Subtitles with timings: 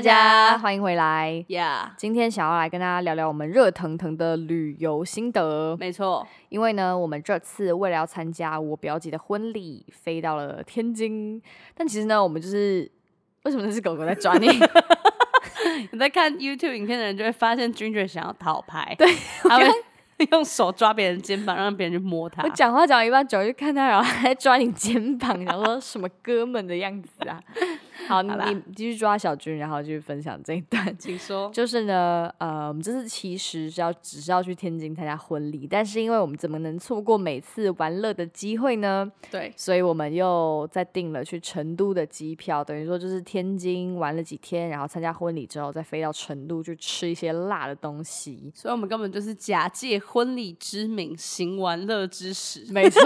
[0.00, 1.44] 嗨，大家欢迎回来。
[1.48, 5.76] 呀，今天想要来跟大家聊聊我们热腾腾的旅游心得。
[5.78, 11.42] 没错，因为呢，我们这次为了要参加我表姐的婚礼，飞到了天津。
[11.74, 12.90] 但其实呢，我们就是
[13.42, 14.48] 为什么那只狗狗在抓你？
[15.92, 19.06] 你在看 YouTube 影片的人就会发现 Ginger 想要讨牌，对，
[19.42, 19.68] 他会
[20.32, 22.48] 用手抓别人肩膀，让别人去摸他我。
[22.48, 27.38] 讲话讲一半，走去看他，然后还在抓你肩膀，想说什么哥们的样子啊？
[28.10, 30.84] 好， 啦你继续抓小军，然后继续分享这一段。
[30.98, 31.48] 请说。
[31.52, 39.10] 就是呢，呃，我们这次其实是要只是要去天津参加婚礼，但是因为我们怎么能错过每次玩乐的机会呢？
[39.30, 48.50] 对，所以我们又再订了去成都的机票，等于说就是天津玩了几天，然后参加婚礼之后再飞到成都去吃一些辣的东西。
[48.54, 52.66] 所以我们根本就是假借婚礼之名行玩乐之实。
[52.72, 53.00] 没错，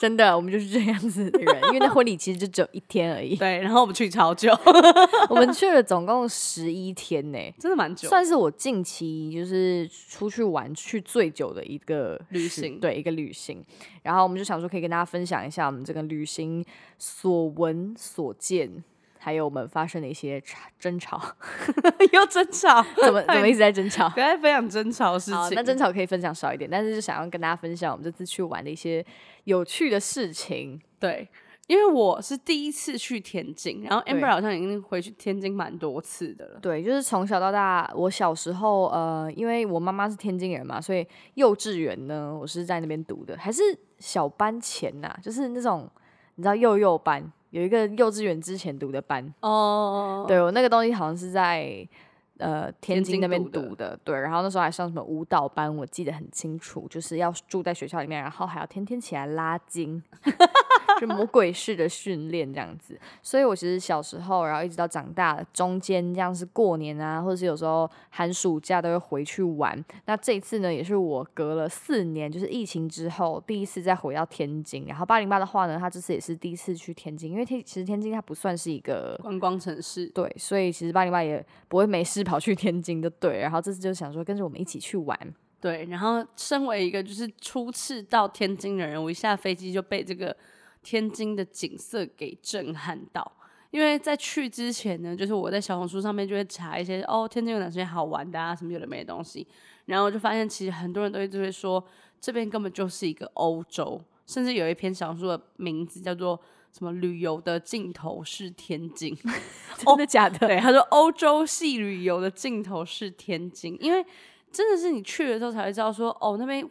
[0.00, 4.56] 真的，我们就是这样子的人，因为那婚礼其实就只有一天而已，对，然后我们去超久，
[5.28, 7.38] 我们去了总共十一天呢。
[7.58, 8.08] 真的蛮久。
[8.08, 13.62] 算是我近期就是出去玩去最久的一个旅行对一个旅行。
[14.02, 16.64] 然后我们就想说，可以跟大家分享一下我们这个旅行
[16.98, 18.84] 所闻所见，
[19.18, 21.20] 还有我们发生的一些吵争吵。
[22.12, 24.08] 又争吵， 怎么怎么一直在争吵？
[24.10, 25.56] 不要再分享争吵的事好，情。
[25.56, 29.04] 那争吵可以分享少一点，但是就想要跟大家分享我们这次去玩的一些
[29.44, 30.80] 有趣的事情。
[31.00, 31.28] 对，
[31.66, 36.60] 因为我是第一次去天津，然后 Amber 好像已经回去天津蛮多次的了。
[36.60, 43.62] 对，就是从小到大，我小时候，呃，因为我妈妈是天津人嘛，所以幼稚园呢，我是在那边读的，还是
[43.98, 45.88] 小班前呐、就是那种
[46.34, 51.88] 你知道幼幼班，有一个幼稚园之前读的班，哦，对我那个东西好像是在
[52.38, 60.02] 呃天天津津那边读的读的，对，然后那时候还上什么舞蹈班，我记得很清楚，就是要住在学校里面，然后还要天天起来拉筋，
[61.00, 62.98] 就魔鬼式的训练这样子。
[63.22, 69.82] 所以我其实小时候，然后一直到长大中间，这样是过年啊，或者是有时候寒暑假都会回去玩。
[70.06, 74.86] 那这一次呢，也是我隔了四年，就是疫情之后第一次再回到天津。
[74.86, 80.06] 然后八零八的话呢，他这次也是第一次去天津，因为天其实天津它不算是一个观光城市。
[80.08, 83.38] 对，所以其实八零八也不会没事跑去天津的，对。
[83.38, 85.16] 然后这次就想说跟着我们一起去玩，
[85.60, 90.36] 对，然后身为一个就是初次到天津的人，我一下飞机就被这个
[90.82, 93.30] 天津的景色给震撼到。
[93.70, 99.44] 因为在去之前呢，就是我在小红书上面就会查一些哦，天津有哪些好玩的啊，什么有的没的东西，
[99.86, 101.84] 然后我就发现其实很多人都一直会说
[102.20, 106.40] 这边根本就是一个欧洲，甚至有一篇小红书的名字叫做
[106.76, 109.16] 什么“旅游的尽头是天津”，
[109.78, 110.36] 真的假的？
[110.38, 114.04] 对，他说欧洲系旅游的尽头是天津，因为
[114.50, 116.68] 真的是你去了之后才会知道说，哦，那边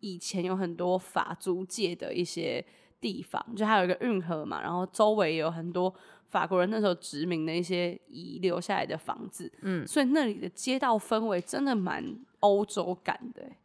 [0.00, 2.64] 以前有很多法租界的一些
[3.02, 5.94] 地方，就还有一个运河嘛，然后周围也有很多
[6.26, 13.56] 法国人那时候殖民的一些遗留下来的房子，嗯，所以那里的街道氛围真的蛮欧洲感的欸，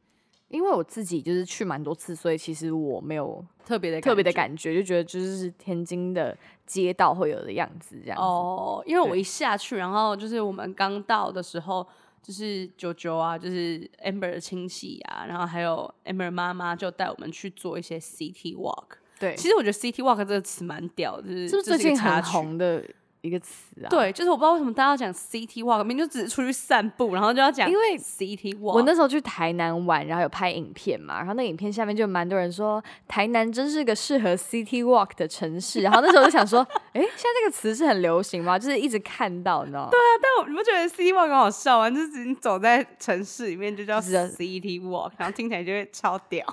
[0.50, 8.24] 因为我自己就是去蛮多次，所以其实我没有特别的特别的感觉，就觉得就是天津的街道会有的样子这样子。
[8.24, 11.88] 哦，因为我一下去，然后就是我们刚到的时候，
[12.22, 18.98] 就是九九啊，就是 Amber 的亲戚啊，然后还有 Amber 妈妈就带我们去做一些 City Walk。
[19.20, 22.24] 对，其实我觉得 City Walk 这个词蛮屌，就是是不是这最近很？
[22.24, 22.84] 红的
[23.22, 28.74] 一个词啊？，对，就是我不知道为什么大家要讲 City Walk，明明就只是出去散步，然后就要讲因为 City Walk。
[28.74, 38.58] 我那时候去台南玩，然后有拍影片嘛，然后那个影片下面就蛮多人说台南真是个适合 City Walk 的城市，然后那时候就想说，哎，现在这个词是很流行吗？
[38.58, 39.90] 就是一直看到，你知道吗？
[39.92, 41.90] 对啊但我你不觉得 City Walk 很好笑吗？
[41.90, 46.46] 就是你走在城市里面就叫 City Walk，然后听起来就会超屌。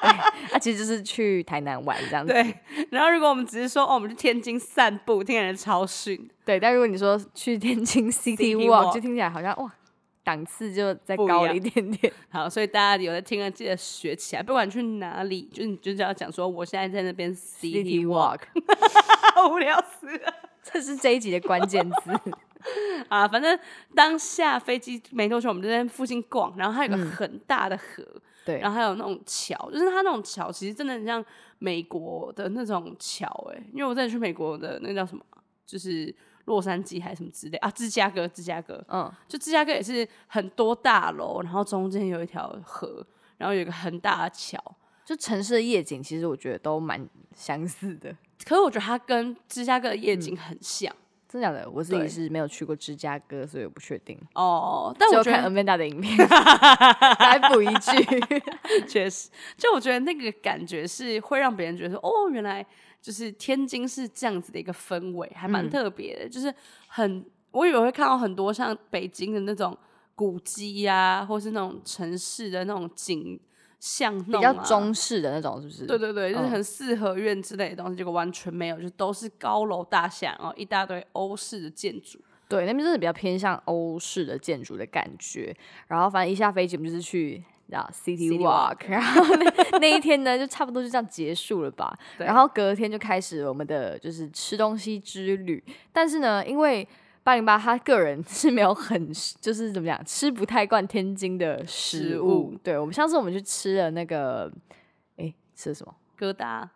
[0.52, 2.32] 啊，其实就是去台南玩这样子。
[2.32, 2.54] 对，
[2.90, 6.28] 然后如果我们只是说哦，我们去天津散步，听起来超逊。
[6.44, 9.72] 对，但如果你说去天津 City Walk，Walk 就听起来好像哇，
[10.24, 12.12] 档次就再高了一点点。
[12.30, 14.42] 好，所以大家有在听的，记得学起来。
[14.42, 22.20] 不管去哪里，就你就是要讲说，我现在在那边 City Walk，Walk，无聊死了这是这一集的关键字。
[23.08, 23.26] 啊！
[23.26, 23.58] 反正
[23.94, 28.04] 当下飞机没多久，我们就在附近逛，然后它有个很大的河，
[28.50, 31.24] 对，然后还有那种桥，就是它那种桥其实真的很像
[31.58, 36.14] 美国的那种桥，哎，因为我之前去美国的那个叫什么啊，就是
[36.46, 43.06] 洛杉矶还是什么之类啊，芝加哥，芝加哥，嗯，就芝加哥也是很多大楼，然后中间有一条河，
[43.38, 44.62] 然后有一个很大的桥。
[45.02, 48.16] 就城市的夜景，其实我觉得都蛮相似的。
[48.44, 50.94] 可是我觉得它跟芝加哥的夜景很像，
[51.30, 51.70] 真的假的？
[51.70, 54.18] 我自己是没有去过芝加哥，所以我不确定。
[54.34, 56.18] 哦，但我有看我觉得 Amanda 的影片，
[57.20, 57.92] 来补一句。
[58.88, 62.66] 确实，就我觉得那个感觉是会让别人觉得说，哦，原来
[63.00, 66.28] 就是天津是这样子的一个氛围，还蛮嗯特别的。
[66.28, 66.52] 就是
[66.88, 69.76] 很，我以为会看到很多像北京的那种
[70.16, 73.38] 古迹呀、或是那种城市的那种景
[73.80, 75.86] 象弄、比较啊，中式的那种，是不是？
[75.86, 82.20] 对对对，就是嗯很四合院之类的东西，结果完全没有，就都是高楼大厦，然后一大堆欧式的建筑。
[82.48, 85.52] 对，那边真的比较偏向欧式的建筑的感觉。
[85.88, 87.42] 然后反正一下飞机，我们就是去。
[87.70, 91.96] 啊，City City Walk，然后那那一天呢，就差不多就这样结束了吧。
[92.18, 95.62] 然后隔天就开始我们的就是吃东西之旅。
[95.92, 96.84] 但是呢，因为
[97.30, 102.50] 八零八他个人 是没有很就是怎么讲，吃不太惯天津的食食物。
[102.50, 104.50] 物对我们上次我们去吃了那个，
[105.16, 105.94] 哎，吃了什么？
[106.18, 106.66] 疙瘩、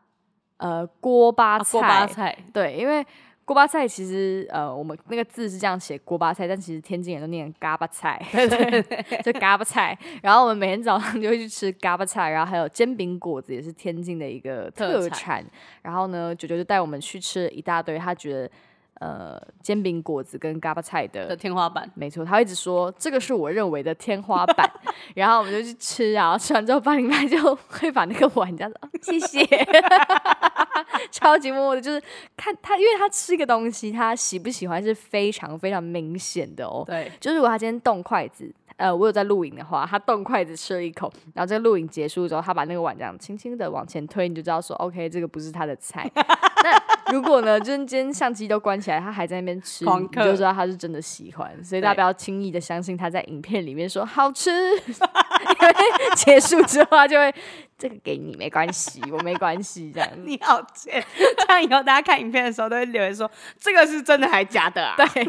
[0.58, 1.78] 呃，锅巴菜。
[1.78, 3.04] 啊锅巴菜，对，因为
[3.44, 8.82] 锅巴菜其实呃，我们那个字是这样写锅巴菜，但其实天津人都念嘎巴菜， 对对，
[9.24, 9.98] 就嘎巴菜。
[10.22, 15.18] 然后我们每天早上就会去吃嘎巴菜，然后还有煎饼果子也是天津的一个特特产。
[15.18, 15.44] 产
[15.82, 18.50] 然后呢，九九就带我们去吃了一大堆，他觉得
[19.00, 21.90] 呃煎饼果子跟嘎巴菜的的天花板。
[21.94, 24.70] 没错，他会一直说这个是我认为的天花板，
[25.14, 29.44] 然后我们就去吃，然后吃完之后，八零八就会把那个碗这样子，哦 谢谢，
[31.10, 32.02] 超级默默的，就是
[32.36, 36.84] 看他，因为他吃一个东西，他喜不喜欢是非常非常明显的哦。
[36.86, 46.10] 对，就是如果他今天动筷子，呃，我有在录影的话，他动筷子吃了一口，然后这个录影结束之后，他把那个碗这样轻轻的往前推，你就知道说，OK，这个不是他的菜。
[46.14, 46.72] 那
[47.12, 51.52] 如果呢，就是今天相机都关起来，他还在那边吃，你就嗑知道他是真的喜欢。
[51.62, 54.56] 所以大家不要轻易的相信他在影片里面说好吃，因
[54.88, 55.74] 为
[56.16, 57.32] 结束之后他就会
[57.76, 60.08] 这个给你没关系，我没关系这样。
[60.24, 61.04] 你好贱！
[61.18, 64.94] 这样以后大家看影片的时候都会留言说这个是真的还假的啊？
[64.96, 65.24] 对，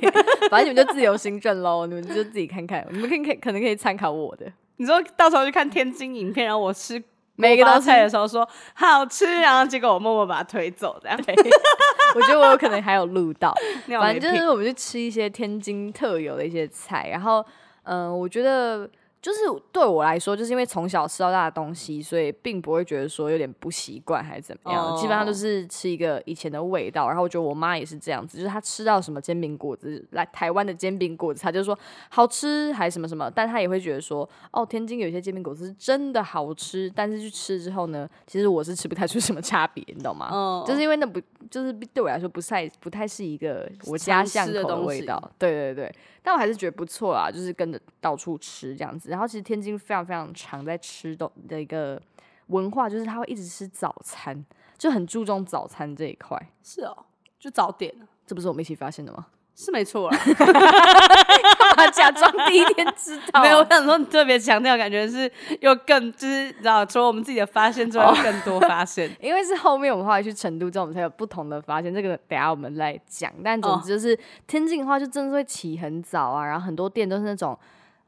[0.50, 4.46] 反正你们就自由行政喽，你们就自己看看，你们可以可以可能可以参考我的。
[4.78, 7.02] 你说到时候去看天津影片，然后我吃
[7.36, 11.18] 每个都菜的时候说好吃，然后结果我默默把它推走，这样。
[12.16, 13.54] 我觉得我有可能还有录到，
[14.00, 17.46] 反正就是我们去吃一些天津特有的一些菜，然后
[17.84, 18.90] 嗯、呃我觉得
[19.26, 19.40] 就是
[19.72, 27.08] 对我来说，就是因为从小吃到大的东西，所以并不会觉得说有点不习惯还是怎么样，基本上都哦是吃一个以前的味道。
[27.08, 31.76] 然后我觉得我妈也是这样子，就是她吃到什么煎饼果子，来台湾的煎饼果子，她就说
[32.10, 40.30] 好吃还是什么什么，但她也会觉得说，哦，天津有一些煎饼果子是真的好吃，但是去吃之后呢，其实我是吃不太出什么差别，你懂吗？
[40.32, 41.20] 嗯就是因为那不
[41.50, 45.96] 就是对我来说不太不太是一个我家常巷口味道，对对对，
[46.26, 49.12] 但我还是觉得不错啊，就是跟着到处吃这样子。
[49.12, 52.02] 然后其实天津非常非常常在吃的的一个
[52.48, 54.44] 文化，就是他会一直吃早餐，
[54.76, 56.36] 就很注重早餐这一块。
[56.64, 57.06] 是哦，
[57.40, 59.28] 就早点啊这不是我们一起发现的吗？
[59.56, 60.18] 是没错啦。
[61.78, 65.32] 啊，假装第一天知道，没有，我想说特别强调，感觉是
[65.62, 69.10] 又更就是你知道，除了我们自己的发现之外，更多发现。
[69.22, 71.94] 因为是后面我们后来去成都之后，我们才有不同的发现。
[71.94, 73.32] 这个等下我们来讲。
[73.44, 74.18] 但总之就是、
[74.48, 77.58] 天津的话，就真的会起很早啊，然后很多店都是那种。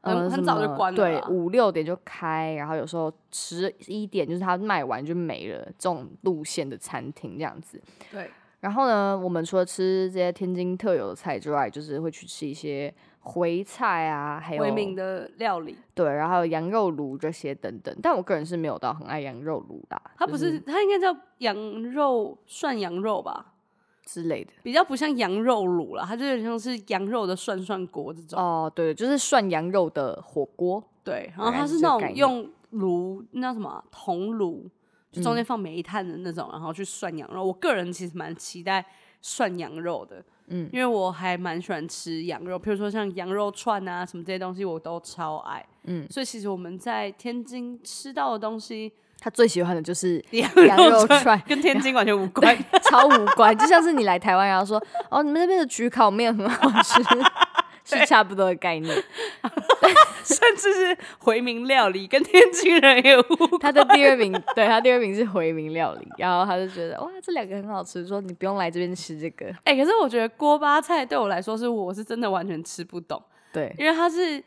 [0.00, 7.82] 呃，很很早就关了对五六点就开，然后有时候十一点就是它卖完就没了，这种路线的餐厅这样子。
[8.12, 12.94] 对，然后呢，我们除了吃这些天津特有的菜之外，就是会去吃一些
[13.28, 17.94] 徽菜啊，还有回民的料理，对，然后有羊肉炉这些等等。
[18.02, 21.54] 但我个人是没有到很爱羊肉炉啦，它不就是是它应该叫羊
[21.92, 23.52] 肉涮羊肉吧？
[24.06, 24.50] 之类的。
[24.62, 28.40] 比较不像羊肉卤啦，它就有点像是羊肉的涮涮锅这种。
[28.40, 30.82] 哦，对，就是涮羊肉的火锅。
[31.04, 34.66] 对，然后它是那种用炉，那叫什么啊铜炉，
[35.12, 37.44] 就嗯中间放煤炭的那种，然后去涮羊肉。
[37.44, 38.84] 我个人其实蛮期待
[39.22, 40.68] 涮羊肉的，嗯。
[40.72, 45.64] 因为我还蛮喜欢吃羊肉，譬如说像羊肉串啊什么这些东西，我都超爱。
[45.84, 57.02] 嗯，所以其实我们在天津吃到的东西，他最喜欢的就是 羊羊肉串跟天津完全无 关，超无关，就像是你来台湾然后说，哦，你们那边的焗烤面很好吃，
[57.96, 58.94] 是差不多的概念。
[60.24, 63.58] 甚至是回民料理，跟天津人也无。
[63.58, 69.46] 他的第二名， 对他第二名是回民料理，然后他就觉得哇，这两个很好吃，说你不用来这边吃这个。
[69.64, 73.22] 哎、可是我觉得锅巴菜对我来说是我是真的完全吃不懂，
[73.54, 74.42] 对，因为它是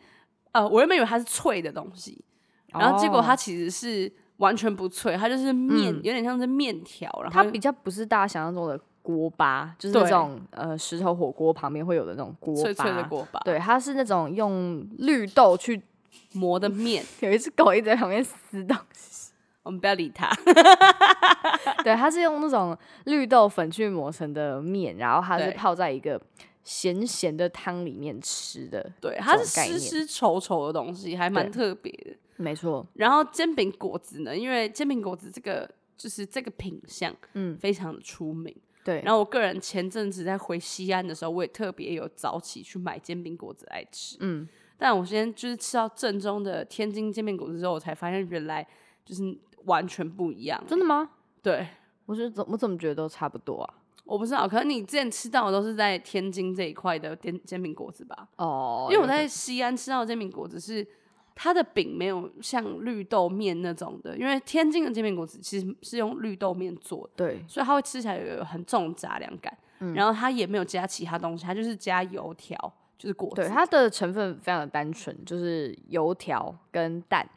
[0.52, 2.24] 呃，我原本以为它是脆的东西，
[2.68, 12.62] 然后结果它哦其实是完全不脆，它就是面，嗯有点像是面条，然后它比较不是大家想象中的锅巴，就是那种呃石头火锅旁边会有的那种锅巴。
[12.62, 15.82] 脆脆的锅巴，对，它是那种用绿豆去，
[16.34, 19.32] 磨的面，有一只狗一直在旁边撕东西。
[19.64, 20.28] 我们不要理它。
[21.84, 26.20] 对，它是用那种绿豆粉去磨成的面，然后它是泡在一个
[26.64, 32.16] 咸咸的汤里面吃的，对，它是湿湿稠稠的东西，还蛮特别的。
[32.38, 38.56] 没错，然后煎饼果子呢，因为煎饼果子这个就是这个品相，嗯非常的出名。
[38.84, 44.18] 对，然后我个人前阵子在回西安的时候，我也特别有早起去买煎饼果子来吃。
[44.22, 44.48] 嗯，
[44.78, 48.68] 但我先就是吃到正宗的天津煎饼果子之后，我才发现原来
[49.06, 50.64] 就是完全不一样。
[50.68, 51.12] 真的吗？
[51.44, 51.68] 对，
[52.06, 53.74] 我觉得怎我怎么觉得都差不多啊？
[54.04, 58.28] 我不知道，可能你之前吃到的都是在天津这一块的煎煎饼果子吧？
[58.38, 60.86] 哦因为我在西安吃到的煎饼果子是
[61.36, 69.56] 它的饼没有像绿豆面那种的，因为天津的煎饼果子其实是用绿豆面做的，对，所以它会吃起来有很重的杂粮感。
[69.84, 72.56] 嗯然后它也没有加其他东西，它就是加油条，
[73.00, 73.38] 就是果子。
[73.38, 77.28] 对，它的成分非常的单纯，就是油条跟蛋，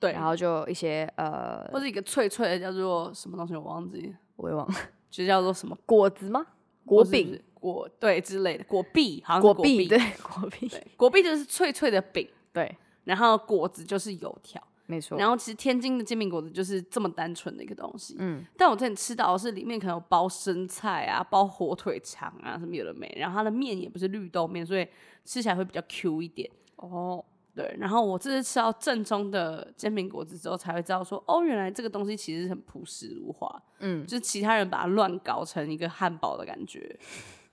[0.00, 4.74] 对，然后就一些呃，或者一个脆脆的叫做什么东西，我忘记，我也忘了，
[5.10, 6.46] 就叫做什么果子吗？
[6.86, 14.62] 果饼、果对之类的果壁，好像果壁，壁，对，果壁，对，果壁就是脆脆的饼，对，然后果子就是油条。
[14.86, 15.16] 没错。
[15.16, 24.86] 然后其实天津的煎饼果子就是这么单纯的一个东西，嗯，但我之前吃到的是里面可能有包生菜啊、包火腿肠啊什么有的没，然后它的面也不是绿豆面，所以
[25.24, 26.50] 吃起来会比较 Q 一点。
[26.76, 36.94] 哦，对，然后我这次吃到正宗的煎饼果子之后，才会知道说，哦，原来这个东西其实是很朴实无华，嗯，就是其他人把它乱搞成一个汉堡的感觉。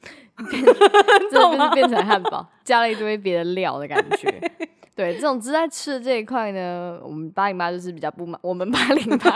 [1.32, 4.52] 这就是变成汉堡，加了一堆别的料的感觉。
[4.96, 9.36] 对，这种只在吃的这一块呢，我们八零八就是比较不满，我们八零八。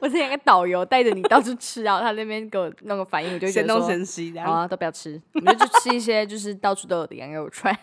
[0.00, 4.46] 我之前个导游带着你到处吃，然后他那边给我弄个反应，我就觉神东得说神西这样。
[4.46, 7.76] 好啊，都不要吃，我们就去吃一些就是到处都有的羊肉串。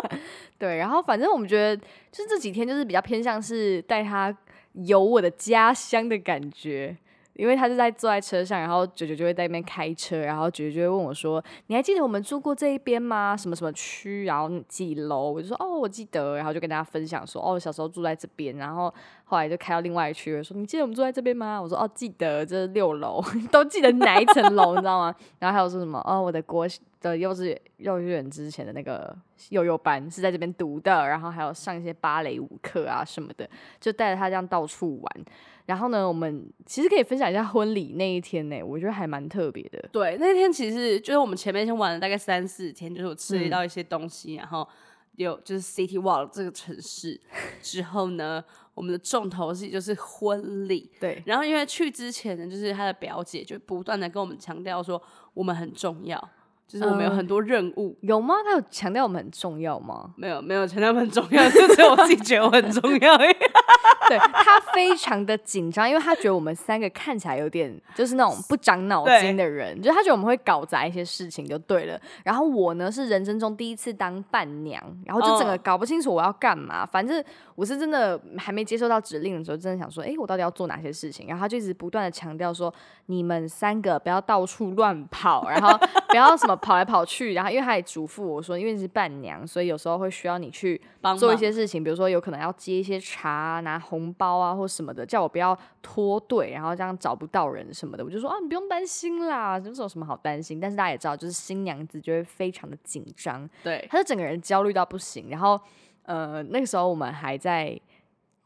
[0.58, 1.76] 对，然后反正我们觉得，
[2.10, 4.36] 就是这几天就是比较偏向是带他
[4.72, 6.96] 游我的家乡的感觉。
[7.34, 13.36] 因为他就在坐在车上，然后九九就会在那边开车，然后九九就会问我说：“你还记得我们住过这一边吗？
[13.36, 14.24] 什么什么区？
[14.24, 18.92] 然后几楼？”我就说：“哦，我记得。”然后就跟大家分享说：“哦，我小时候住在这边。”然后
[19.24, 26.66] 后来就开到另外一区，我说：“你记得我们住在这边吗？”我说：“哦，记得，这是六楼， 都记得哪一层楼，你知道吗？”然后还有说什么：“哦，我的国
[27.02, 29.14] 的幼稚园幼稚园之前的那个
[29.50, 33.48] 幼幼班是在这边读的，然后还有上一些芭蕾舞课啊什么的，
[33.80, 35.24] 就带着他这样到处玩。
[35.66, 39.88] 然后呢，我们其实可以分享一下婚礼那一天呢，我觉得还蛮特别的。
[39.92, 44.68] 对，那天其实就是我们前面先玩了大概三四天，就是我吃到一些东西，然后
[45.16, 47.18] 有就是 City Walk 这个城市
[47.62, 48.42] 之后呢，
[48.74, 50.90] 我们的重头戏就是婚礼。
[50.98, 55.00] 对，然后因为去之前呢，就是他的表姐就不断的跟我们强调说
[55.32, 56.28] 我们很重要，
[56.72, 57.94] 就是我们有嗯很多任务。
[58.00, 58.34] 有吗？
[58.42, 60.08] 他有强调我们很重要吗？
[60.16, 63.18] 没有没有强调我们很重要，就只有我自己觉得我很重要。
[64.08, 71.98] 对他非常的紧张，因为他觉得我们三个看起来有点就是那种不长脑筋的人，就是他觉得我们会搞砸一些事情就对了。
[72.24, 76.84] 然后我呢是人生中第一次当伴娘，然后就整个哦搞不清楚我要干嘛。
[76.84, 77.22] 反正
[77.54, 81.26] 我是真的还没接收到指令的时候，真的想说，诶，我到底要做哪些事情？
[81.28, 82.72] 然后他就一直不断的强调说，
[83.06, 87.34] 你们三个不要到处乱跑，然后不要什么跑来跑去。
[87.34, 98.04] 然后因为他也嘱咐我说，因为你是伴娘，所以有时候会需要你去帮做一些事情，比如说有可能要接一些茶啊、拿红包啊或什么的，叫我不要脱队，然后这样找不到人什么的。
[98.04, 100.58] 我就说啊，你不用担心啦，这有什么好担心？
[100.58, 105.28] 但是大家也知道，就是新娘子就会非常的紧张，对她就整个人焦虑到不行。
[105.28, 105.60] 然后
[106.04, 107.78] 呃，那个时候我们还在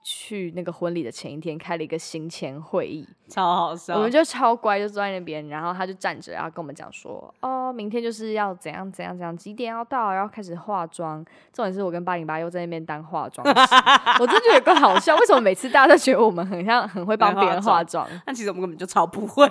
[0.09, 3.97] 去那个婚礼的前一天开了一个行前会议，超好笑。
[3.97, 11.25] 我们就超乖，就坐在那边，然后他就站着，然后跟我们讲说，哦，明天就是要怎样怎样怎样，几点要到，然后开始化妆。
[11.53, 13.75] 重点是我跟八零八又在那边当化妆师，
[14.21, 15.17] 我真的觉得有个好笑。
[15.17, 18.09] 为什么每次大家都觉得我们很像很会帮别人化妆？
[18.25, 19.45] 但其实我们根本就超不会。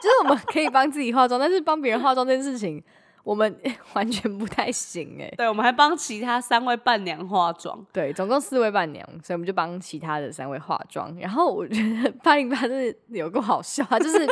[0.00, 2.82] 就是我们可以帮自己化妆，但是帮别人化妆这件事情，
[3.28, 3.54] 我们
[3.92, 7.78] 完全不太行哎、对，我们还帮其他三位伴娘化妆。
[7.92, 11.14] 对，总共四位伴娘，所以我们就帮其他的三位化妆。
[11.20, 14.26] 然后我觉得八零八真的有个好笑，啊就是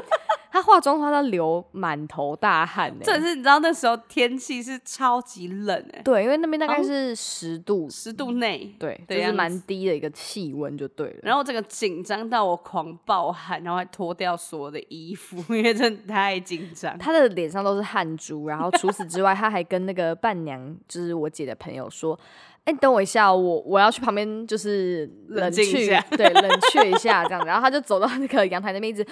[0.56, 8.74] 他化妆化到流满头大汗呢、这是你知道那时候天气是超级冷哎、对，因为那边大概是十度，十度内。
[8.78, 11.16] 对，就是蛮低的一个气温就对了。
[11.22, 16.96] 然后这个紧张到我狂暴汗，然后还脱掉所有的衣服， 因为真的太紧张。
[16.98, 22.18] 她的脸上都是汗珠，然后除此之外，她还跟那个伴娘，就是我姐的朋友说
[22.64, 29.06] ：“哎、等我一下，我我要去旁边，就是冷冷静一却下，对，冷却一下这样子。”然后他就走到那个阳台那边，一直，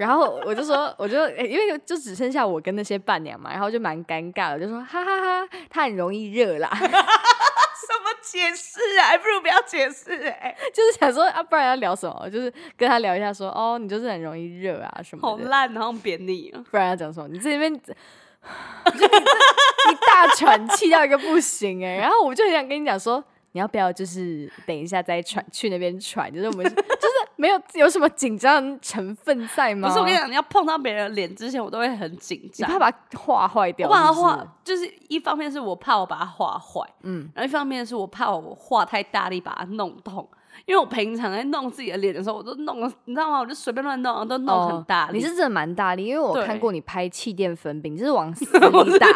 [0.00, 6.70] 然后我就说，我就、哎因为就只剩下我跟那些伴娘嘛，然后就蛮尴尬的，就说：“哈哈哈他很容易热啦。
[6.80, 9.08] ”什么解释啊？
[9.08, 12.30] 还不如不要解释哎、 就是想说啊，不然要聊什么？
[12.30, 15.44] 就是跟他聊一下说，哦，你就是很容易热啊什么的。
[15.44, 16.64] 好烂，然后扁你啊！
[16.70, 17.28] 不然要讲什么？
[17.28, 17.92] 你这边，就
[18.94, 26.32] 你这你大喘气到一个不行哎、然后我就很想跟你讲说，你要不要就是等一下再传去那边传？
[26.32, 29.88] 就是我们就是没有有什么紧张成分在吗？
[29.88, 32.68] 不是我跟你，讲，你要碰到别人脸之前，我都会很紧张。
[32.68, 40.28] 你怕把画坏我掉把它是不是画，就是一方面是我怕我把它画坏，嗯，然后一方面是我怕我画太大力把它弄痛。
[40.66, 43.40] 因为我平常在弄自己的脸的时候，我都弄了，你知道吗？
[43.40, 45.12] 我就随便乱弄，都弄很大力。
[45.12, 49.06] 哦你是真的蛮大力，因为我看过你拍气垫粉饼，就是往死 里打，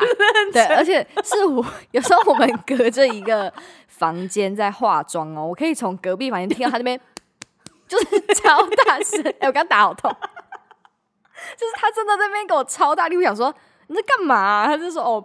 [0.53, 3.53] 对，而且是我有时候我们隔着一个
[3.87, 6.99] 房间在化妆哦，我可以从隔壁房间听到他那边
[7.87, 10.11] 就是超大声，哎、我刚打好痛，
[11.57, 13.55] 就是他真的在那边给我超大力，我想说
[13.89, 15.25] 你在干嘛啊、他就说哦。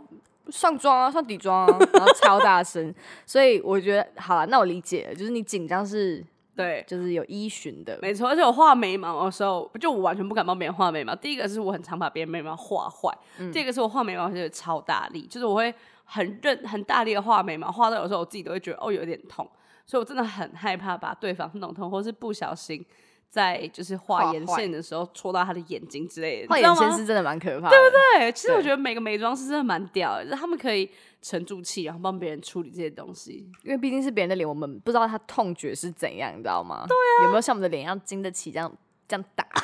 [0.52, 2.94] 上妆啊，上底妆啊，然后超大声，
[3.26, 6.24] 所以我觉得好了，那我理解了，就是你紧张是
[6.56, 8.28] 对，就是有依循的，没错。
[8.28, 11.16] 而且我画眉毛的时候，就我完全不敢帮别人画眉毛。
[11.16, 19.50] 第一个是我很常把别人眉毛画坏，嗯第二个是我画眉毛就是超大力，就是我会很认很大力的画眉毛，画到有时候我自己都会觉得哦有点痛，
[19.86, 22.86] 所以我真的很害怕把对方弄痛，或是不小心
[23.30, 26.48] 在就是画眼线的时候戳到他的眼睛之类的。
[26.50, 28.32] 画眼线是真的蛮可怕的，对不对？
[28.32, 30.90] 其实我觉得每个美妆师真的蛮屌的，就是他们可以
[31.22, 33.48] 沉住气，然后帮别人处理这些东西。
[33.64, 36.86] 因为毕竟是别人的脸，我们不知道他痛觉是怎样，你知道吗？
[36.88, 38.72] 对啊，有没有像我们的脸一样经得起这样
[39.08, 39.46] 这样打？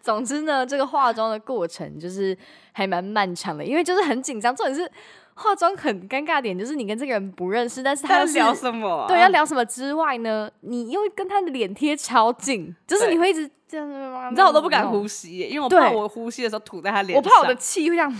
[0.00, 2.36] 总之呢，这个化妆的过程就是
[2.72, 4.54] 还蛮漫长的，因为就是很紧张。
[4.54, 4.90] 重点是
[5.34, 13.88] 化妆很尴尬点，就是你跟这个人不认识，但是他要聊什么啊、对要聊什么之外呢，你又跟他的脸贴超近，就是你会一直这样，
[14.30, 14.84] 你知道我都不敢。
[14.84, 17.32] 呼吸耶，因为我怕对我呼吸的时候吐在他脸上。
[17.32, 18.14] 我怕我的气会这样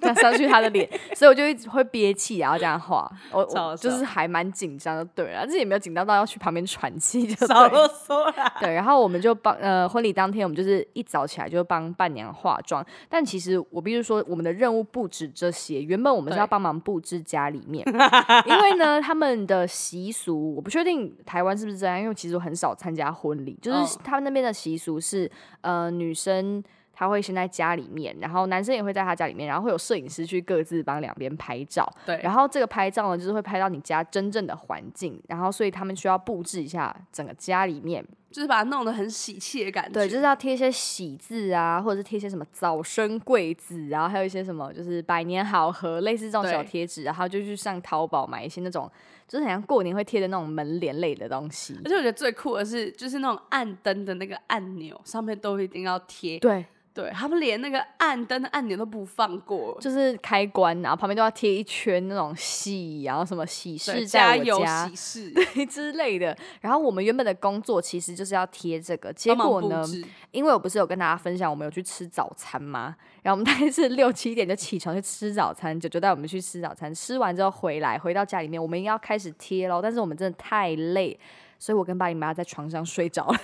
[0.00, 3.08] 这样上去他的脸，所以我就一直会憋气，然后这样画。
[3.30, 7.78] 我我就是还蛮紧张的，对了，这也没有紧张到要去旁边喘气，就少对。
[7.78, 8.52] 啰嗦啦。
[8.58, 12.84] 对，然后我们就帮呃婚礼当天，我们就是一早起来就帮伴娘化妆。
[13.08, 15.82] 但其实我必须说，我们的任务不止这些。
[15.82, 17.86] 原本我们是要对帮忙布置家里面，
[18.46, 25.30] 因为呢他们的习俗我不确定台湾是不是这样，因为其实我很少参加婚礼，就是嗯他们那边的习俗是
[25.62, 26.62] 呃女生。
[27.00, 31.88] 她会先在家里面，然后男生也会在他家里面，然后会有摄影师去各自帮两边拍照。
[32.04, 38.04] 对，然后这个拍照呢，就是会拍到你家真正的环境，然后所以他们需要布置一下整个家里面。
[38.32, 39.92] 就是把它弄得很喜气的感觉。
[39.92, 48.90] 对，就是要贴一些喜字啊，或者是贴一些什么早生贵子，然后还有一些什么就是百年好合，类似这种小贴纸，然后就去上淘宝买一些那种，
[49.28, 51.88] 就是很像过年会贴的那种门帘类的东西而。
[51.88, 56.38] 且我觉得最酷的是，就是那种暗灯的那个按钮上面都一定要贴。
[56.38, 56.64] 对，
[56.98, 65.32] 对他们连那个暗灯的按钮都不放过，就是开关，然后旁边都要贴一圈那种喜，然后什么喜对事在我加油家喜事，
[65.70, 66.36] 之类的。
[66.60, 69.84] 然后我们原本的工作其实就是要贴这个，结果呢，
[70.32, 72.96] 因为我不是有跟大家分享我们有去吃早餐吗？
[73.22, 79.80] 然后我们大概是六七点就起床去吃早餐，九九带我们去吃早餐，吃完之后回来，回到家里面，我们应该要开始贴喽。
[79.80, 81.16] 但是我们真的太累，
[81.60, 83.38] 所以我跟爸、你妈在床上睡着了。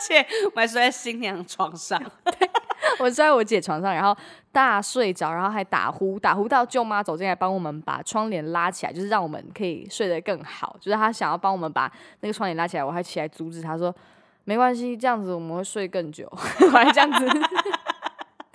[0.00, 2.00] 且我还睡在新娘床上，
[2.98, 4.16] 我睡在我姐床上，然后
[4.50, 10.76] 大睡着，然后还打呼，打呼到舅妈走进来帮我们把窗帘拉起来，就是让我们可以睡得更好。
[10.80, 13.94] 就是她想要帮我们把那个窗帘拉起来，我还起来阻止她说
[14.44, 17.26] 没关系，这样子我们会睡更久， 我还这样子。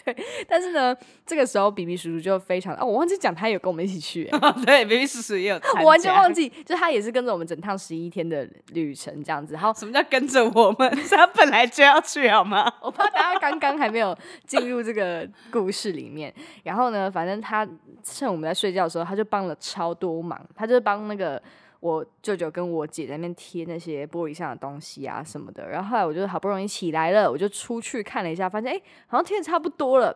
[0.06, 0.16] 对，
[0.48, 9.54] 但是呢，这个时候比比叔叔就非常哦，我忘记讲他有跟我们一起去、 欸对，baby 叔叔也有， 我完全忘记，就他也是跟着我们整趟十一天的旅程这样子。
[9.54, 12.72] 然后什么叫跟着我们，是他本来就要去好吗？
[12.82, 14.16] 我怕大家刚刚还没有
[14.46, 16.34] 进入这个故事里面。
[16.64, 17.68] 然后呢，反正他
[18.04, 21.42] 趁我们在睡觉的时候，他就帮了超多忙，他就帮那个。
[21.86, 30.08] 我舅舅跟我姐在那边贴那些玻璃上的东西啊什么的，然后后来我就好不容易起来了，我就出去看了一下，发现哎、诶好像贴的差不多了。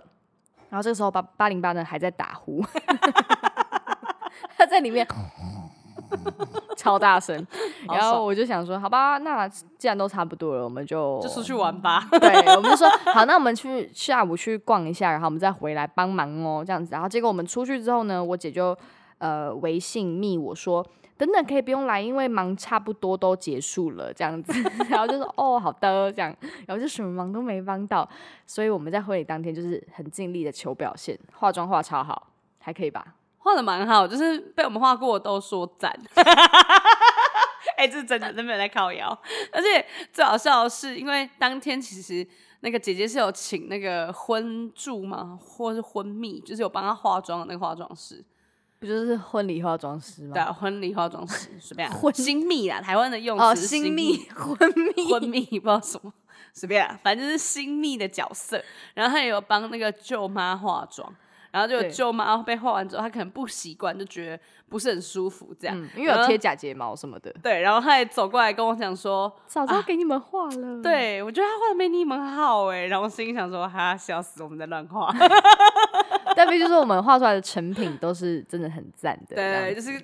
[0.72, 2.66] 然后这个时候八八零八呢还在打呼，
[4.58, 5.08] 他在里面
[6.76, 7.46] 超大声，
[7.88, 12.08] 然后我就想说，好吧，那既然都差不多了，我们就就出去玩吧。
[12.20, 16.90] 对，我们就说好，那我们去下午去逛一下，然后我们再回来帮忙哦，这样子。
[16.92, 18.76] 然后结果我们出去之后呢，我姐就
[19.20, 20.86] 呃微信密我说，
[21.20, 24.54] 等等可以不用来，因为忙差不多都结束了，这样子。
[24.90, 26.34] 然后就说哦好的这样，
[26.66, 28.10] 然后就什么忙都没帮到，
[28.48, 33.16] 所以我们在婚礼当天就是很尽力的求表现，化妆化超好，还可以吧？
[33.40, 35.94] 画的蛮好，就是被我们画过都说赞。
[37.76, 39.08] 哎、这是真的，真没有在靠腰。
[39.52, 42.26] 而且最好笑的是，因为当天其实
[42.62, 48.24] 那个姐姐是有请那个婚助嘛，或是婚蜜，就是有帮她化妆的那个化妆师。
[48.80, 50.34] 不就是婚礼化妆师吗？
[50.34, 56.14] 对啊，婚礼化妆师随便啊婚新密啊，台湾的用哦，词哦新密密婚密，婚密，不知道什么，
[56.54, 58.64] 随便啊，反正就是新密的角色。
[58.94, 61.14] 然后他也有帮那个舅妈化妆，
[61.52, 65.76] 然后就舅妈被画完之后，她可能不习惯，就觉得不是很舒服这样。
[65.80, 75.14] 嗯，因为有贴假睫毛什么的，对，然后他也走过来跟我讲说，早知道给你们画了。，对我觉得他画的没你们好哎，然后我心里想说，哈，笑死，我们在乱画。
[76.36, 79.36] 但毕竟说我们画出来的成品都是真的很赞的。
[79.36, 80.00] 对，就是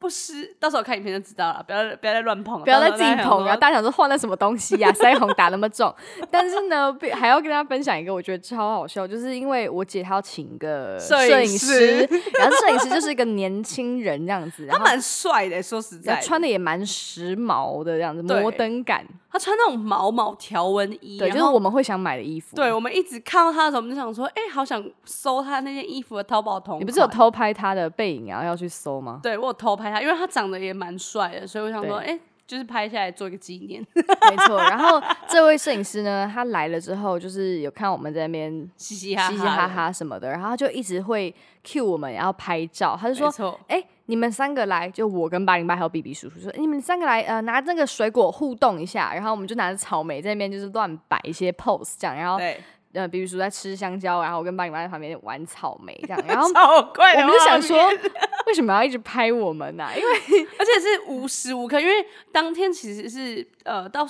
[0.00, 5.92] 不湿，到时候看影片就知道了，不要不要再乱碰，不要再自己捧，然后大家想说换了什么东西呀、 腮红打那么重。
[6.30, 12.08] 但是呢，必还要跟大家分享一个我觉得超好笑，就是因为我姐她要请一个摄影师，
[12.38, 19.04] 然后摄影师就是一个年轻人这样子，他蛮帅的，说实在，穿的也蛮时髦的这样子，摩登感。
[19.30, 22.56] 他穿那种毛毛条纹衣，对，就是我们会想买的衣服。
[22.56, 26.80] 对，我们一直看到他的时候，我们就想说，哎、好想搜他那件衣服的淘宝同。
[26.80, 27.06] 你不是有？
[27.06, 29.20] 偷拍他的背影，然后要去搜吗？
[29.22, 34.56] 对我有偷拍他，因为他长得也蛮帅的，所以我想说，对哎、就是拍下来做一个纪念， 没错。
[34.56, 41.32] 然后这位摄影师呢，他来了之后，就是有看我们在那边嘻嘻哈哈，嘻嘻哈，哈什么的，然后他就一直会
[41.62, 52.58] cue 我们要拍照，他就说没错，：“哎、你们三个来，就我跟八零八还有 B B 叔叔说，你们三个来，呃，拿那个水果互动一下。”然后我们就拿着草莓在那边就是乱摆一些 pose 这样，然后对，
[52.92, 57.76] 呃比如说在吃香蕉，然后我跟八零八在旁边玩草莓这样， 然后超怪的我们就想说，
[58.46, 61.92] 为什么要一直拍我们呢、因为 而且是无时无刻，因为
[62.32, 64.06] 当天其实是呃到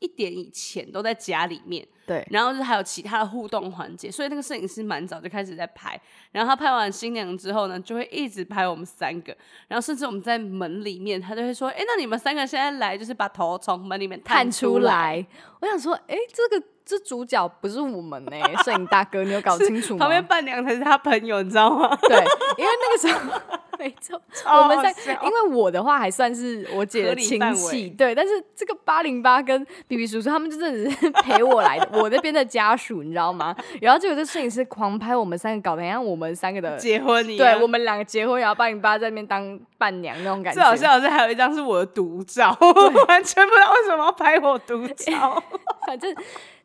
[0.00, 2.26] 一点以前都在家里面，对。
[2.30, 5.98] 然后就是还有其他的互动环节，所以那个摄影师蛮早就开始在拍。
[6.32, 9.34] 然后他拍完新娘之后呢，就会一直拍我们三个，
[9.68, 15.24] 然后甚至我们在门里面，他就会说：“哎，那你们三个现在来，就是把头从门里面探出出来，
[15.60, 20.00] 我想说，哎、这个这主角不是我们呢、 摄影大哥，你有搞清楚吗？
[20.00, 21.96] 旁边伴娘才是他朋友，你知道吗？
[22.02, 22.16] 对，
[22.58, 23.40] 因为那个时候
[23.78, 33.56] 没错，我们在，因为我的话还算是我姐的亲戚，围对，但是这个八零八跟 B B 叔叔他们就真的是陪我来的，我那边的家属，你知道吗？
[33.80, 37.54] 然后结果这摄影师狂拍我们三个，搞得很像我们三个的，结婚一样。
[37.56, 40.60] 对我们两个结婚，然后八零八在那边当伴娘那种感觉。
[40.60, 45.42] 最好笑的是，还有一张是我的独照， 我完全不知道为什么要拍我独照。
[45.86, 46.14] 反正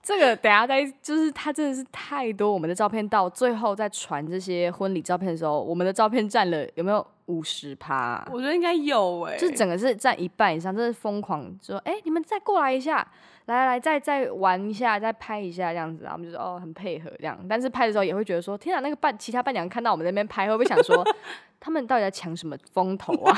[0.01, 8.25] 这个等下再就是他真的是太多我们的照片，到最后在传这些婚礼照片的时候，我们的照片占了有没有五十趴？
[8.31, 13.05] 我觉得应该有哎、就是整个是占一半以上，真的是疯狂说，哎、你们再过来一下，
[13.45, 17.37] 来来来，再再玩一下，再拍一下这样子，然后我们就说哦，很配合这样。
[17.47, 21.05] 但是拍的时候也会觉得说，天啊，那个伴其他伴娘看到我们在那边拍，会不会想说，
[21.59, 23.37] 他们到底在抢什么风头啊？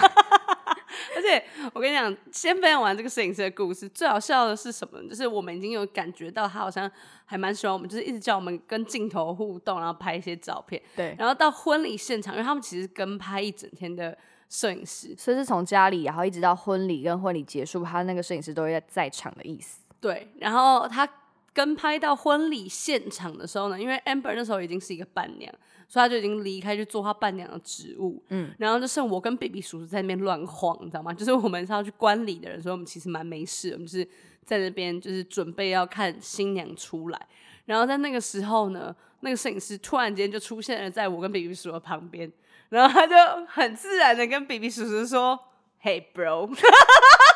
[1.15, 5.09] 而且我跟你讲，先分享完这个摄影师的故事，最好笑的是什么呢？
[5.09, 6.89] 就是我们已经有感觉到他好像
[7.25, 10.81] 还蛮喜欢我们，就是一直叫我们跟镜头互动，然后拍一些照片。
[10.95, 14.17] 对，然后到婚礼现场，因为他们其实跟拍一整天的
[14.49, 19.79] 摄影师，所以是从家里，然后一直到婚礼跟婚礼结束，他那个摄影师都会在在场的意思。
[19.99, 21.07] 对，然后他
[21.53, 25.53] 跟拍到婚礼现场的时候呢，因为 Amber 那时候已经是一个伴娘，
[25.91, 31.13] 所以他就已经离开去做他伴娘的职务，嗯，然后就剩我跟 baby 叔叔在那边乱晃，你知道吗？
[31.13, 34.07] 就是我们是要去观礼的人，所以我们其实蛮没事，我们就是
[34.45, 37.27] 在那边就是准备要看新娘出来，
[37.65, 42.31] 然后在那个时候呢，那个摄影师突然间就出现了在我跟 baby 叔叔的旁边，
[42.69, 45.37] 然后他就很自然的跟 baby 叔叔说
[45.83, 46.49] ：“Hey bro。”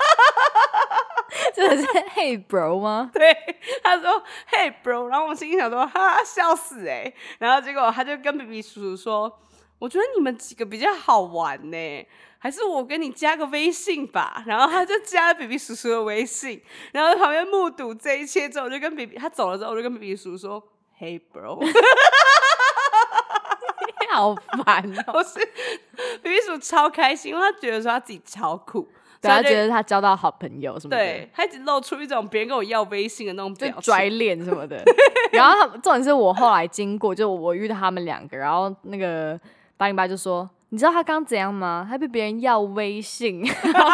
[1.58, 1.84] 真的是
[2.16, 3.10] Hey bro 吗？
[3.16, 3.34] 对，
[3.82, 9.40] 他说 Hey bro，然后我心里想说哈笑死哎、然后结果他就跟 B B 叔叔说，
[9.80, 12.08] 我觉得你们几个比较好玩呢、
[12.40, 14.44] 还是我跟你加个微信吧。
[14.48, 20.64] 然后他就加了 B B 叔叔的微信，然后在旁边目睹这一切之后，我就跟 B B 他走了之后，我就跟 B B 叔叔说
[21.00, 21.66] Hey bro，
[24.12, 25.40] 好烦哦、我是
[26.22, 28.90] B B 叔超开心，因为他觉得说他自己超酷，
[29.26, 34.84] 对他所以就觉得他交到好朋友什么的，对，他一直露出一种别人跟我要微信的那种就表情，拽脸什么的。
[35.32, 39.40] 然后他重点是我后来经过，就我遇到他们两个，然后那个
[39.78, 41.86] 八零八就说：“你知道他刚怎样吗？
[41.90, 43.42] 他被别人要微信，
[43.74, 43.90] 然后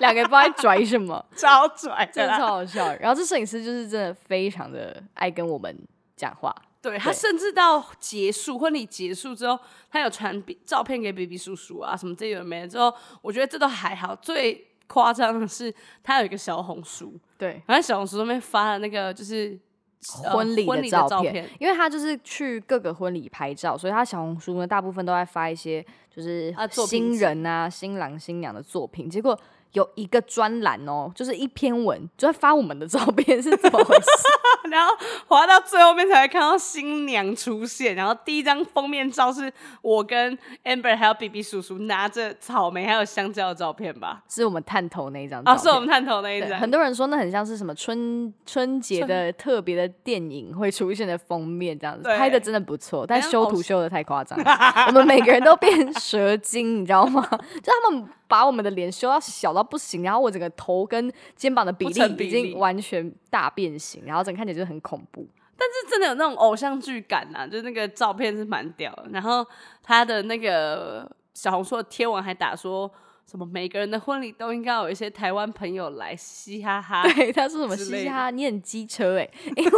[0.00, 2.94] 两个人不知道在拽什么，超拽的真的超好笑。
[3.00, 5.76] 然后这摄影师就是真的非常的爱跟我们
[6.16, 9.58] 讲话，对他甚至到结束婚礼结束之后，
[9.90, 12.68] 他有传照片给 baby 叔叔啊，什么这有的没的。
[12.68, 15.72] 之后我觉得这都还好，最夸张的是
[16.02, 17.62] 他有一个小红书，对。
[17.66, 19.56] 然后小红书上面发了那个就是、
[20.24, 29.10] 呃婚礼婚礼照片，照片，因为他就是去各个婚礼拍照，所以他小红书呢大部分都在发一些就是他的作品集新人啊、新郎新娘的作品。
[29.10, 29.38] 结果
[29.72, 34.10] 有一个专栏哦，就是一篇文，就在发我们的照片，是怎么回事？
[34.70, 34.94] 然后
[35.26, 39.50] 滑到最后面才会看到新娘出现，然后第一张封面照是
[39.80, 44.22] 我跟 Amber 还有 B B 叔叔拿着草莓还有香蕉的照片吧？
[44.28, 46.58] 是我们探头那一张照啊，是我们探头那一，张。
[46.58, 54.38] 很多人说那很像是什么春春节的特别的电影会出现的封面这样子，对拍的真的不错，但修图修的太夸张。
[54.88, 57.26] 我们每个人都变蛇精，你知道吗？
[57.62, 65.26] 就他们把我们的脸修到小到不行，然后我整个头跟肩膀的比例已经完全大变形，然后整个看起来就很恐怖。
[65.56, 69.06] 但是真的有那种偶像剧感呐、就是那个照片是蛮屌的。
[69.10, 69.44] 然后
[69.82, 72.88] 他的那个小红书的贴文还打说
[73.26, 77.02] 什么每个人的婚礼都应该有一些台湾朋友来嘻嘻哈哈。
[77.02, 79.70] 对，他说什么嘻嘻哈哈，你很机车哎、因为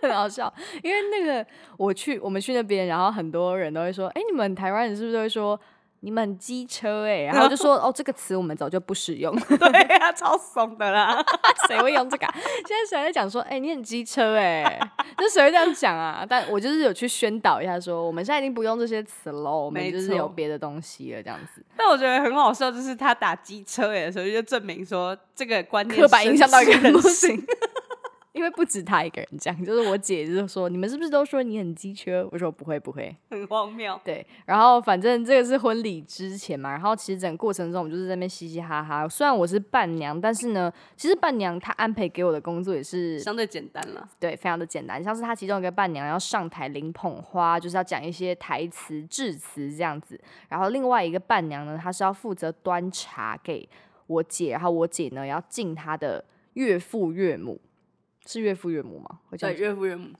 [0.00, 5.58] 这 很好笑，因为那个我去我们去那边，然后很多人都会说，哎、你们台湾人是不是都会说
[6.00, 11.22] 你们很机车哎、然后就说哦，这个词我们早就不使用， 对呀、超怂的啦。
[11.68, 12.34] 谁会用这个、啊？
[12.66, 14.80] 现在谁在讲说，哎、你很机车哎、
[15.18, 16.24] 就谁会这样讲啊？
[16.28, 21.62] 但我就是有去宣导一下说，我们现在已经不用这些词喽，我们就是有错别的东西了，这样子。
[21.76, 27.46] 但我觉得很好笑，就是他打机车哎的时候，就证明说这个观念刻板印象到一个人心行。
[28.32, 32.28] 因为不止他一个人讲，就是我姐就是说，你们是不是都说你很机车？
[32.30, 34.00] 我说不会不会，很荒谬。
[34.04, 34.24] 对。
[34.46, 39.08] 然后反正这个是婚礼之前嘛，然后其实整个过程中我们就是在那边嘻嘻哈哈。
[39.08, 50.20] 虽然我是伴娘，但是呢，其实伴娘她安排给我的工作也是相对简单了，对非常的简单，像是她其中一个伴娘要上台领捧花，就是要讲一些台词致辞这样子。
[50.48, 53.68] 然后另外一个伴娘呢，她是要负责端茶给
[54.06, 57.60] 我姐，然后我姐呢要敬她的岳父岳母。
[58.26, 59.20] 是岳父岳母吗？
[59.28, 60.10] 会这对样岳父岳母，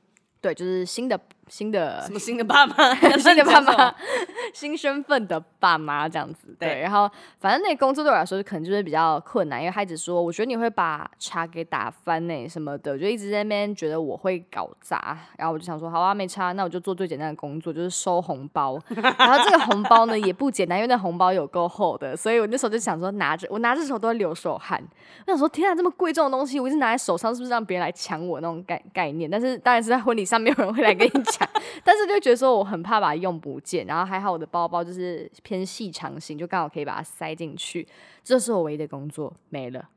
[0.40, 3.94] 对，就是新的新的什么新的爸妈， 新的爸妈，
[4.54, 6.56] 新身份的爸妈这样子。
[6.58, 7.10] 对，对然后
[7.40, 15.18] 反正那工作对我来说可能就是比较困难，因为他一直说，我觉得你会把茶给打翻呢、什么的，就一直在那边觉得我会搞砸。
[15.36, 18.78] 然后我就想说，好啊，没差，那我就做最简单的工作，就是收红包。
[19.18, 24.80] 然后这个红包呢也不简单，因为那红包有够厚的，所以我那时候就想说，拿着我拿着手都会流手汗。
[25.26, 29.28] 我想说，天啊，这么贵重的东西，我一直拿在手上，是不是让别人来抢我那种概概念？
[29.28, 31.39] 但是当然是在婚礼上，没有人会来跟你抢。
[31.82, 37.86] 但是就觉得说我很怕把它用不见，然后还好我的包包就是偏细长型，就刚好可以把它塞进去。
[38.22, 39.88] 这是我唯一的工作，没了，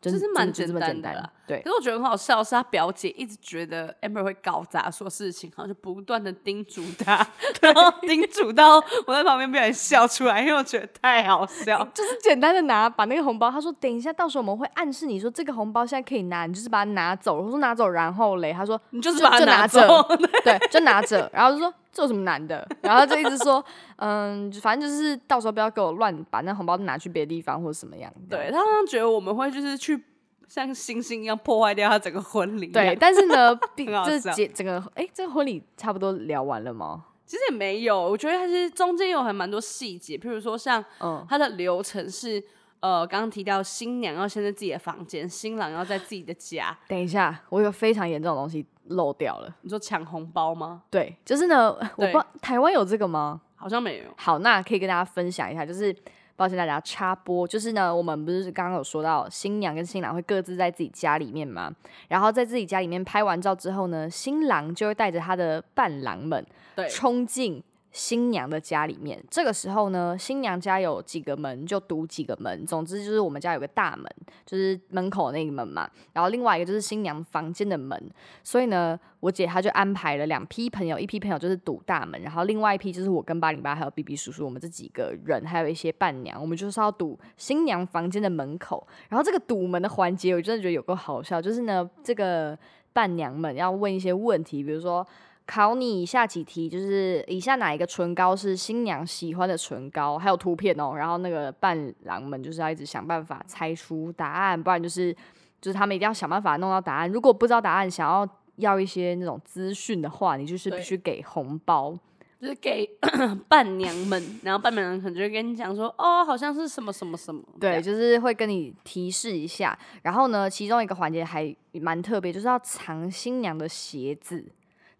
[0.00, 1.30] 就是蛮简简单单的啦。
[1.46, 7.26] 对可，是我觉得很好笑，是他表姐一直觉得 Amber 会搞砸所有事情，然后就不断的叮嘱他，
[7.60, 11.84] 然后叮嘱到我在旁边被人笑出来，因为我觉得太好笑。
[11.92, 17.40] 就是简单的拿把那个红包，他说等一下，到时候我们会暗示你说这个红包现在可以拿，你就是把它拿走。
[17.42, 23.64] 我说拿走，然后嘞，他说你就是把它拿走就拿着，对，就拿着，然后就说这有什么难的， 然后就一直说，
[23.96, 28.12] 嗯，反正就是到时候不要给我乱把那红包拿去别的地方或者什么样。
[28.28, 30.02] 对他好像觉得我们会就是去
[30.48, 32.68] 像星星一样破坏掉他整个婚礼。
[32.68, 37.04] 对，，但是呢， 毕很好就是结整个，哎、这个婚礼差不多聊完了吗？
[37.26, 42.42] 其实也没有，我觉得还是中间有还蛮多细节，譬如说像嗯，它的流程是。
[42.80, 46.76] 呃，刚刚提到新娘要先在自己的房间，新郎要在自己的家。
[46.88, 49.54] 等一下，我有非常严重的东西漏掉了。
[49.60, 50.82] 你说抢红包吗？
[50.90, 53.40] 对，就是呢，我不对知道台湾有这个吗？
[53.54, 54.04] 好像没有。
[54.16, 55.94] 好，那可以跟大家分享一下，就是
[56.36, 61.70] 抱歉大家插播，就是呢，我们不是刚刚有说到新娘跟新郎会各自在自己家里面嘛，
[62.08, 66.42] 然后在自己家里面拍完照之后呢，新郎就会带着他的伴郎们
[66.74, 69.22] 对，冲进新娘的家里面。
[69.30, 74.06] 这个时候呢，新娘家有几个门就堵几个门，总之就是我们家有个大门，
[74.46, 75.90] 就是门口那个门嘛。
[76.12, 78.00] 然后另外一个就是新娘房间的门。
[78.44, 88.86] 所以呢，我姐她就安排了两批朋友，一批朋友就是堵大门，然后另外一批就是我跟八零八还有 B B 叔叔，我们这几个人，还有一些伴娘，我们就是要堵新娘房间的门口。
[89.08, 92.56] 然后这个堵门的环节，我真的觉得有够好笑，就是呢，这个
[92.92, 95.04] 伴娘们要问一些问题，比如说。
[95.50, 100.94] 考你以下几题，就是以下哪一个唇膏是新娘喜欢的唇膏，还有图片哦。
[100.96, 105.12] 然后那个伴郎们就是要一直想办法猜出答案，不然就是
[105.60, 107.10] 就是他们一定要想办法弄到答案。
[107.10, 111.98] 如果不知道答案，想要要一些那种资讯的话，你就是必对须给红包。
[112.40, 112.88] 就是给
[113.48, 119.78] 伴娘们，然后伴娘可能就会跟你讲说，哦，好像是什么什么什么，这对，就是会跟你提示一下。
[120.00, 124.42] 然后呢，其中一个环节还蛮特别，就是要藏新娘的鞋子。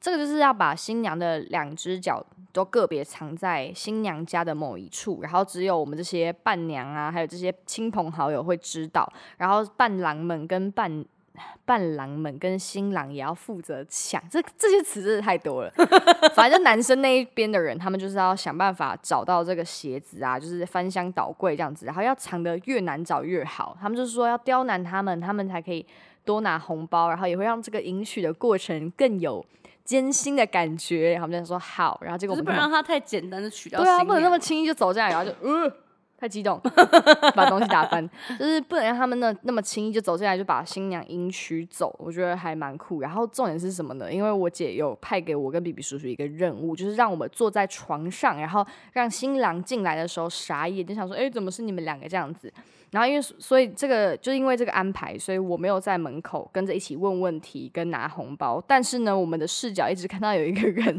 [0.00, 9.06] 这个就是要把新娘的两只脚都个别藏在新娘家的某一处，然后只有我们这些伴娘啊，还有这些亲朋好友会知道。
[9.36, 11.04] 然后伴郎们跟伴
[11.64, 15.70] 伴郎们跟新郎也要负责抢，这这些词真的太多了。
[16.34, 23.76] 反正男生那一边的人，他们就是要想办法找到这个鞋子啊，就是翻箱倒柜这样子，然后要藏得越难找越好。
[23.80, 25.86] 他们就是说要刁难他们，他们才可以
[26.24, 29.44] 多拿红包，然后也会让这个迎娶的过程更有
[29.90, 31.10] 艰辛的感觉。
[31.10, 35.68] 然后我们就说好，然后结果我们不能让他太简单的取掉对啊，不能那么轻易就走进来，然后就嗯
[36.16, 36.60] 太激动，
[37.34, 43.00] 把东西打翻，就是不能让他们那那么轻易就走进来就把新娘迎娶走，我觉得还蛮酷。
[43.00, 44.12] 然后重点是什么呢？
[44.12, 52.52] 因为我姐有派给我跟比比叔叔一个任务，就是让我们坐在床上，然后让新郎进来的时候傻眼，就想说，哎、怎么是你们两个这样子？
[52.90, 60.98] 然后因为所以这个就因为这个安排，所以我没有在门口跟着一起问问题跟拿红包，但是呢，我们的视角一直看到有一个人。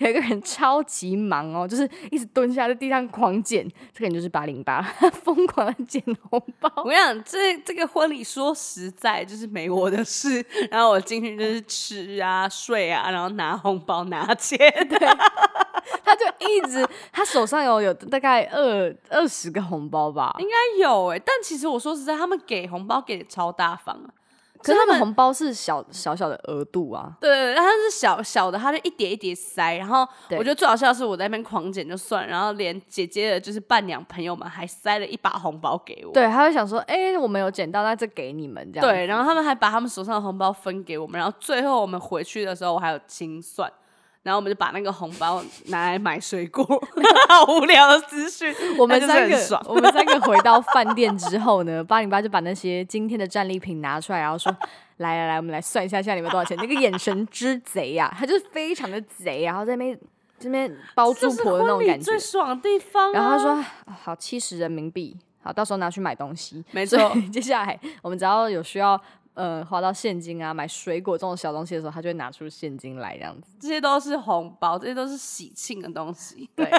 [0.00, 4.82] 有一个人超级忙哦， 就是一直蹲下在地上狂捡，这个人就是八零八，
[5.24, 6.70] 疯狂的捡红包。
[6.76, 14.58] 我跟你讲，这这个婚礼说实在就是没我的事， 然后我进去就是吃啊、睡啊，然后拿红包、拿钱。
[16.04, 24.10] 他就一直，他手上有有大概二二十个红包吧，应该有哎、但其实我说实在，他们给红包给的超大方啊。
[24.62, 36.12] 可是他他们们红包是小小小的额度啊，对对对，他是小小的，他就一叠一叠塞，然后我觉得最好笑的是我在那边狂捡就算，然后连姐姐的就是伴娘朋友们还塞了一把红包给我。
[36.12, 38.88] 对，他会想说，哎、我们有捡到，那这给你们这样。
[38.88, 43.70] 对，然后他们还把他们手上的红包分给我们，然后最后我们回去的时候，我还有清算，
[44.22, 46.62] 然后我们就把那个红包拿来买水果，
[47.28, 48.54] 好无聊的资讯。
[48.76, 54.54] 我们三个，我们三个回到饭店之后呢，八零八就把那些今天的战利品拿出来，然后说
[54.98, 59.98] ：“来来来，我们来算一下，现在你们多少钱？”那个眼神之贼呀、他就是非常的贼，然后在那边
[60.38, 62.18] 这边包这是租婆的那种感觉最。
[62.18, 63.12] 爽的地方、啊。
[63.14, 63.52] 然后他说
[63.86, 69.00] ：“啊好，七十人民币，好，到时候拿去买东西。”没错接下来我们只要有需要。
[69.40, 73.56] 呃，花到现金啊，买水果这种小东西的时候，他就会拿出现金来这样子。
[73.58, 76.46] 这些都是红包，这些都是喜庆的东西。
[76.54, 76.70] 对，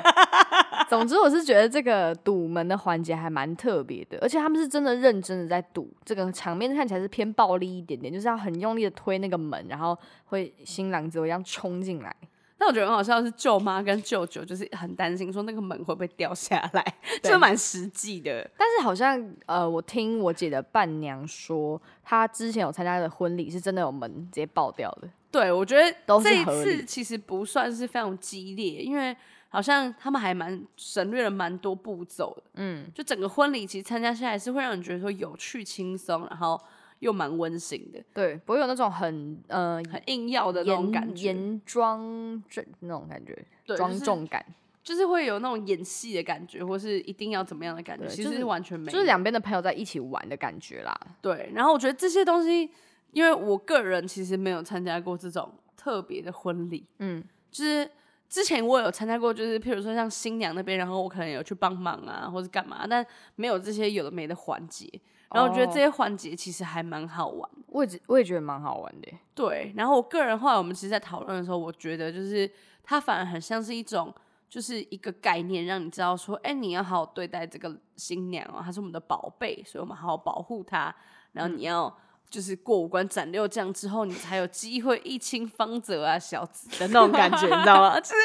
[0.87, 12.15] 总之我是觉得这个堵门的环节还蛮特别的，而且他们是真的认真的在堵，这个场面看起来是偏暴力一点点，就是要很用力的推那个门，然后会新郎子会这样冲进来。
[12.61, 18.47] 但我觉得很好笑的是，舅妈跟舅舅就是很担心说那个门会不会掉下来，对就蛮实际的。
[18.55, 25.09] 但是好像呃，我听我姐的伴娘说，她之前有参加的婚礼是真的有门直接爆掉的。
[25.31, 29.17] 对，我觉得这一次其实不算是非常激烈，因为
[29.49, 32.43] 好像他们还蛮省略了蛮多步骤的。
[32.57, 36.61] 嗯，就整个婚礼其实参加下来是会让你觉得说有趣、轻松，然后
[37.01, 41.27] 又蛮温馨的，对，不会有那种很呃很硬要的那种感严觉。
[41.27, 44.43] 严庄正那种感觉，对，庄重感。
[44.83, 48.91] 就是会有那种演戏的感觉，或是一定要怎么样的感觉，其实是完全没有。
[48.91, 50.99] 就是两边的朋友在一起玩的感觉啦。
[51.21, 52.67] 对，然后我觉得这些东西，
[53.11, 57.87] 因为我个人其实没有参加过这种特别的婚礼，嗯，就是
[58.31, 64.89] 之前我有参加过，就是譬如说像新娘那边，然后我可能有去帮忙啊，或者干嘛，但没有这些有的没的环节。
[65.33, 67.49] 然后我觉得这哦些环节其实还蛮好玩。
[67.67, 69.11] 我也觉我也觉得蛮好玩的。
[69.35, 72.49] 对，然后我个人后来我们其实，在讨论的时候，我觉得就是
[72.85, 74.13] 它反而很像是一种，
[74.49, 80.95] 就是一个概念，让你知道说，哎，你要好好对待这个新娘哦，她是我们的宝贝，所以我们好好保护她。
[81.33, 81.93] 然后你要
[82.31, 87.99] 就是过五关斩六将之后，你才有机会一清方泽啊，小子的那种感觉，你知道吗？
[88.01, 88.15] 就是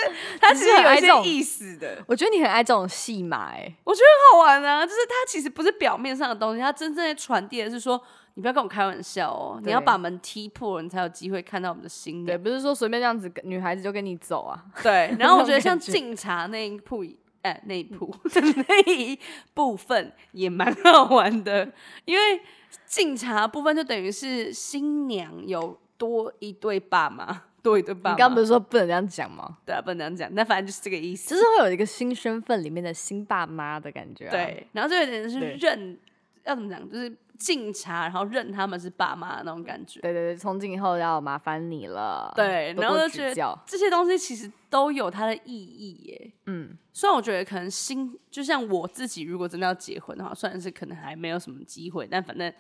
[0.41, 2.03] 它其实有一些意思的。
[2.07, 3.75] 我觉得你很爱这种戏码哎。
[3.83, 8.01] 我觉得很好玩啊，就是它其实不是表面上的东西，它真正在传递的是说，
[8.35, 12.43] 你不要跟我开玩笑哦，你要把门踢破，你才有机会看到我们的心对，娘。
[12.45, 14.63] 不是说随便这样子，女孩子就跟你走啊。
[14.85, 17.05] 对，然后我觉得像敬茶那一步，
[17.43, 18.15] 哎、那一步
[18.69, 19.19] 那一
[19.53, 21.73] 部分也蛮好玩的，
[22.05, 22.41] 因为
[22.85, 28.15] 敬茶部分就等于是新娘有多一对爸妈，多一对爸妈。
[28.15, 29.59] 你刚刚不是说不能这样讲吗？
[29.65, 31.31] 对啊，不能这样讲，但反正就是这个意思。
[31.31, 35.99] 就是会有一个新身份里面的新爸妈的感觉、啊。，对，然后就有点是认，
[36.47, 40.01] 要怎么讲，就是敬茶，然后认他们是爸妈的那种感觉。
[40.01, 42.33] 对对对，从今以后要麻烦你了。
[42.35, 43.59] 对，然后就觉得。
[43.67, 46.33] 这些东西其实都有它的意义耶。
[46.47, 52.53] 嗯，虽然我觉得可能新，就像我自己，如果真的要结婚的话，虽然是可能还没有什么机会，但反正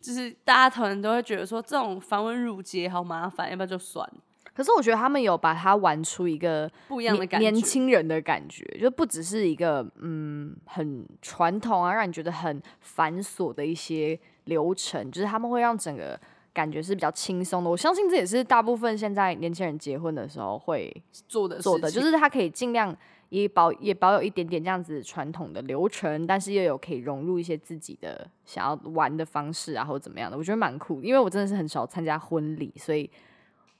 [0.00, 4.20] 就是大家可能都会觉得说，这种繁文缛节好麻烦，要不要就算了，
[4.54, 7.50] 可是我觉得他们有把它玩出一个不一样的感觉。
[7.50, 16.18] 年轻人的感觉，就不只是一个嗯很传统啊，让你觉得很繁琐的一些流程，就是他们会让整个
[16.52, 17.70] 感觉是比较轻松的。
[17.70, 20.94] 我相信这也是大部分现在年轻人结婚的时候会
[21.28, 22.94] 做的做的，就是他可以尽量
[23.30, 31.00] 也保也保有一点点这样子传统的流程，但是又有可以融入一些自己的想要玩的方式啊，或者怎么样的，我觉得蛮酷。
[31.02, 33.10] 因为我真的是很少参加婚礼，所以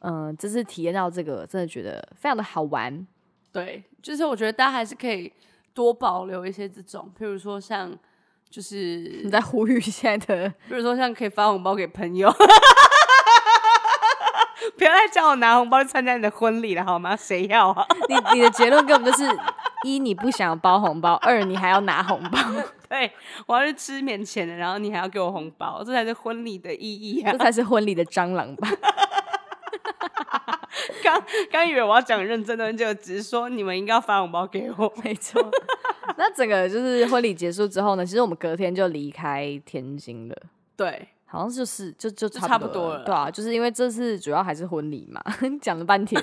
[0.03, 3.07] 嗯，这次体验到这个，真的觉得非常的好玩。
[3.53, 5.33] 对，就是我觉得大家还是可以
[5.73, 7.93] 多保留一些这种，譬如说像
[8.51, 12.33] 就是你在呼吁现在的，比如说像可以发红包给朋友。
[14.79, 17.17] 不要再叫我拿红包去参加你的婚礼了，好吗？
[17.17, 17.87] 谁要啊？
[18.09, 19.29] 你你的结论根本就是
[19.85, 22.39] 一你不想包红包，二你还要拿红包。
[22.89, 23.11] 对，
[23.47, 27.33] 我要去吃免钱的，然后你还要给我红包，这才是婚礼的意义啊！
[27.33, 28.69] 这才是婚礼的蟑螂吧？
[31.03, 34.93] 刚刚以为我要讲认真的，就只是说你们应该要发红包给我。
[35.05, 35.43] 没错。
[36.17, 40.37] 那整个就是婚礼结束之后呢，其实我们隔天就离开天津了。
[40.77, 41.09] 对。
[41.25, 45.19] 好像就是就就差不多了，对啊，就是因为这次主要还是婚礼嘛，
[45.63, 46.23] 讲了半天。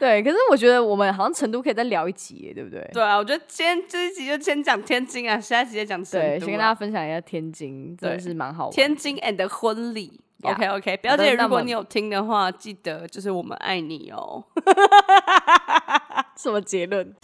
[0.00, 2.90] 对，可是我觉得我们好像成都可以再聊一集，对不对？
[2.92, 6.26] 对啊，我觉得今天这一集就先讲天津啊，下一集再讲成都。
[6.26, 8.72] 对，先跟大家分享一下天津，真的是蛮好玩。
[8.72, 10.20] 天津 and 婚礼
[10.52, 14.44] OK OK，表姐，如果你有听的话，记得就是我们爱你哦。
[16.36, 17.14] 什么结论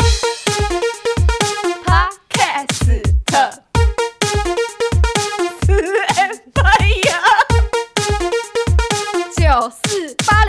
[1.85, 3.03] ？Podcast
[6.17, 7.23] Empire
[9.37, 10.42] 九四八。